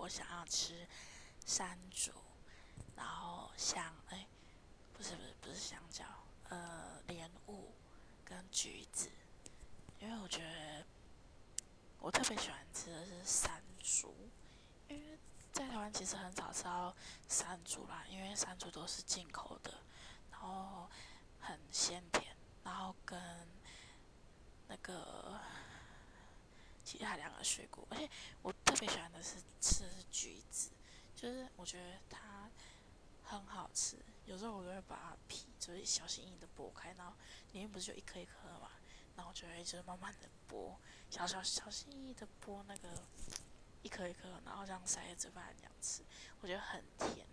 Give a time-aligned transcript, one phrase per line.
[0.00, 0.88] 我想要吃
[1.44, 2.10] 山竹，
[2.96, 4.26] 然后香哎，
[4.94, 6.06] 不是不是不是香蕉，
[6.48, 7.74] 呃，莲雾
[8.24, 9.10] 跟橘子，
[9.98, 10.86] 因为我觉得
[11.98, 14.16] 我特别喜欢吃的是山竹，
[14.88, 15.18] 因为
[15.52, 16.96] 在台湾其实很少吃到
[17.28, 19.82] 山竹啦，因为山竹都是进口的，
[20.30, 20.88] 然后
[21.38, 23.20] 很鲜甜，然后跟
[24.66, 25.38] 那个。
[26.82, 28.10] 其他两个水果，而且
[28.42, 29.88] 我特别喜欢的是吃，
[31.56, 32.50] 我觉得它
[33.22, 33.96] 很好吃。
[34.26, 37.14] 有时候我就会把皮就是小心翼翼的剥开，然后
[37.52, 38.70] 里面不是就一颗一颗的嘛，
[39.16, 40.74] 然后就会就是慢慢的剥，
[41.10, 42.88] 小小小心翼翼的剥那个
[43.82, 46.02] 一颗一颗，然后这样塞在嘴巴里这样吃，
[46.40, 47.26] 我觉得很甜